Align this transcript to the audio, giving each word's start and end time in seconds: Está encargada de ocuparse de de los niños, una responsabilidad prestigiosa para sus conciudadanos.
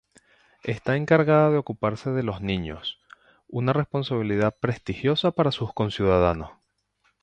Está 0.63 0.95
encargada 0.95 1.51
de 1.51 1.57
ocuparse 1.59 2.09
de 2.09 2.15
de 2.15 2.23
los 2.23 2.41
niños, 2.41 2.97
una 3.47 3.71
responsabilidad 3.71 4.55
prestigiosa 4.59 5.29
para 5.29 5.51
sus 5.51 5.75
conciudadanos. 5.75 6.53